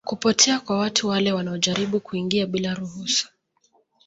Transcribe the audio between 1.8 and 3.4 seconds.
kuingia bila ruhusu